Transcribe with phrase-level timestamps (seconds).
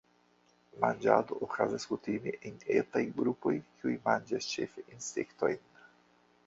[0.83, 5.67] Manĝado okazas kutime en etaj grupoj kiuj manĝas ĉefe insektojn.